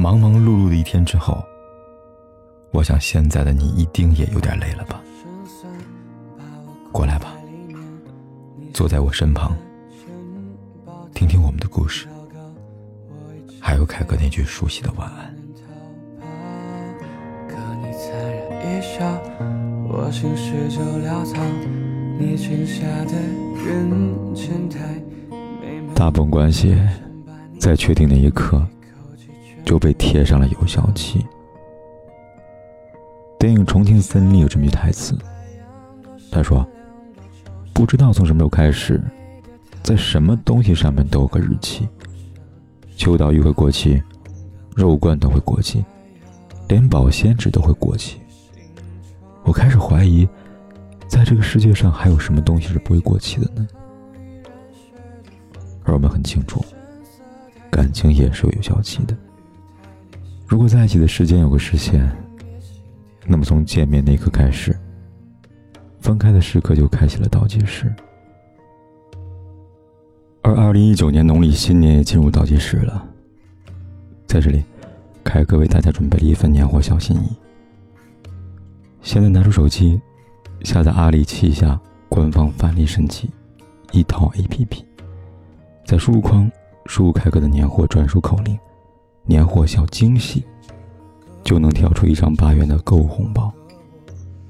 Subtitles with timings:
[0.00, 1.44] 忙忙碌碌的一天之后，
[2.72, 4.98] 我想现在的你一定也有点累了吧？
[6.90, 7.34] 过来吧，
[8.72, 9.54] 坐在我身旁，
[11.12, 12.08] 听听我们的故事，
[13.60, 15.36] 还有凯哥那句熟悉的晚安。
[25.94, 26.74] 大部分关系，
[27.58, 28.66] 在确定那一刻。
[29.70, 31.24] 就被贴上了有效期。
[33.38, 35.16] 电影《重庆森林》有这么句台词，
[36.28, 36.68] 他说
[37.72, 39.00] ：“不知道从什么时候开始，
[39.80, 41.88] 在什么东西上面都有个日期。
[42.96, 44.02] 秋刀鱼会过期，
[44.74, 45.84] 肉罐头会过期，
[46.66, 48.20] 连保鲜纸都会过期。
[49.44, 50.28] 我开始怀疑，
[51.06, 53.68] 在这个世界上还有什么东西是不会过期的呢？
[55.84, 56.60] 而我们很清楚，
[57.70, 59.16] 感情也是有有效期的。”
[60.50, 62.10] 如果在一起的时间有个时限，
[63.24, 64.76] 那么从见面那刻开始，
[66.00, 67.94] 分开的时刻就开启了倒计时。
[70.42, 73.06] 而二零一九年农历新年也进入倒计时了。
[74.26, 74.64] 在这里，
[75.22, 77.28] 凯哥为大家准备了一份年货小心意。
[79.02, 80.00] 现在拿出手机，
[80.64, 83.30] 下载阿里旗下官方返利神器
[83.92, 84.82] 一套 APP，
[85.84, 86.50] 在输入框
[86.86, 88.58] 输入凯哥的年货专属口令。
[89.24, 90.44] 年货小惊喜，
[91.44, 93.52] 就能跳出一张八元的购物红包，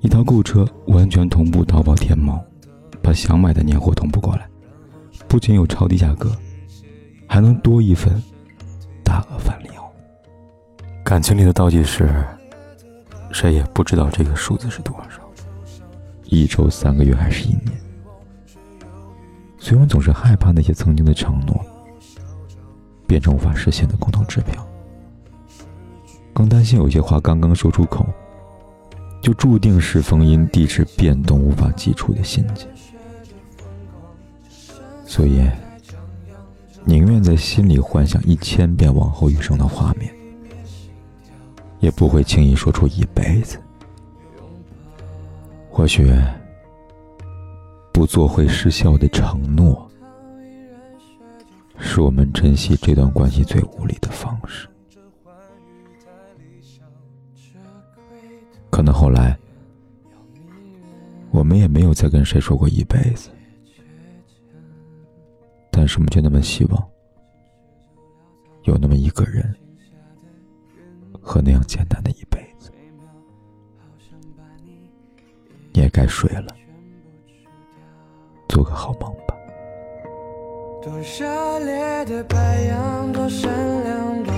[0.00, 2.38] 一套购车完全同步淘宝天猫，
[3.02, 4.46] 把想买的年货同步过来，
[5.26, 6.30] 不仅有超低价格，
[7.26, 8.22] 还能多一份
[9.02, 9.88] 大额返利哦。
[11.02, 12.24] 感情里的倒计时，
[13.32, 15.22] 谁也不知道这个数字是多少，
[16.24, 17.72] 一周、三个月还是一年？
[19.58, 21.64] 虽然总是害怕那些曾经的承诺。
[23.06, 24.66] 变成无法实现的共同指标，
[26.32, 28.04] 更担心有些话刚刚说出口，
[29.22, 32.68] 就注定是封印地址变动无法寄出的信件。
[35.04, 35.48] 所以，
[36.84, 40.12] 宁愿在心里幻想一千遍往后余生的画面，
[41.78, 43.58] 也不会轻易说出一辈子。
[45.70, 46.10] 或许，
[47.92, 49.85] 不做会失效的承诺。
[51.96, 54.68] 是我们珍惜这段关系最无力的方式。
[58.68, 59.34] 可能后来，
[61.30, 63.30] 我们也没有再跟谁说过一辈子，
[65.70, 66.86] 但是我们却那么希望，
[68.64, 69.56] 有那么一个人，
[71.22, 72.70] 和那样简单的一辈子。
[75.72, 76.54] 你也该睡了，
[78.50, 79.10] 做个好梦。
[80.86, 83.50] 多热烈的白羊，多善
[83.82, 84.35] 良，多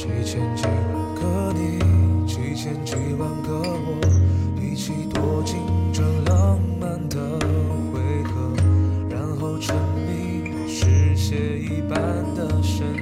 [0.00, 1.78] 几千几万个你，
[2.26, 4.00] 几千几万个我，
[4.58, 5.58] 一起躲进
[5.92, 7.38] 这浪漫的
[7.92, 8.50] 回合，
[9.10, 9.76] 然后沉
[10.08, 11.98] 迷失血一般
[12.34, 12.99] 的身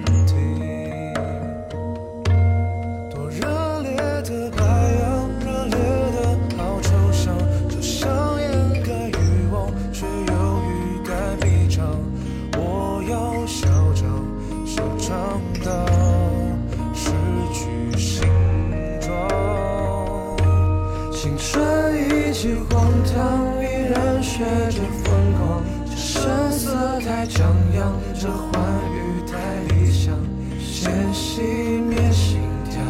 [22.38, 23.18] 春已经荒唐，
[23.60, 25.60] 依然学着疯狂。
[25.84, 28.62] 这声色太张扬，这欢
[28.92, 28.96] 愉
[29.26, 29.34] 太
[29.74, 30.14] 理想。
[30.56, 32.38] 先熄灭心
[32.70, 32.80] 跳，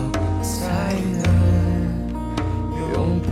[0.42, 1.24] 才能
[2.92, 3.26] 拥抱。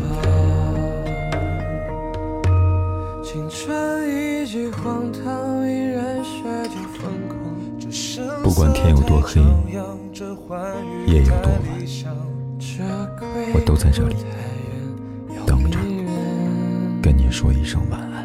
[3.22, 7.36] 青春已经荒唐，依然学着疯狂。
[8.42, 9.38] 不管天有多黑，
[11.06, 11.62] 夜有多晚，
[13.52, 14.16] 我都在这里
[15.46, 15.78] 等着，
[17.06, 18.15] 跟你说一声晚安。